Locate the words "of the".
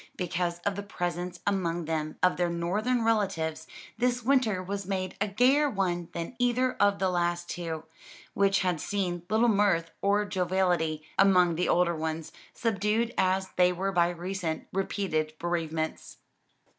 0.61-0.81, 6.79-7.11